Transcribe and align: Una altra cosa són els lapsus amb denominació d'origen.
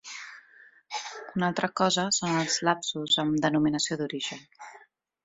Una 1.39 1.49
altra 1.51 1.69
cosa 1.81 2.05
són 2.19 2.39
els 2.39 2.57
lapsus 2.69 3.19
amb 3.25 3.39
denominació 3.45 3.99
d'origen. 4.01 4.41